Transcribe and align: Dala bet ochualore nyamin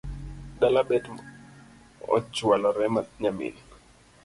Dala 0.59 0.81
bet 0.89 1.05
ochualore 2.15 2.85
nyamin 3.21 3.55